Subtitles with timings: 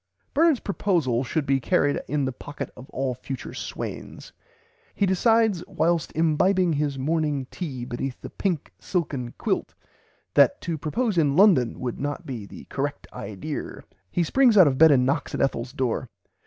[0.33, 4.33] Bernard's proposal should be carried in the pocket of all future swains.
[4.95, 9.75] He decides "whilst imbibing his morning tea beneath the pink silken quilt,"
[10.33, 14.79] that to propose in London would not be the "correct idear." He springs out of
[14.79, 16.09] bed and knocks at Ethel's door.